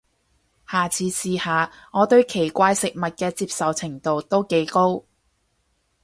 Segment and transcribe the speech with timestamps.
[0.67, 5.05] 下次試下，我對奇怪食物嘅接受程度都幾高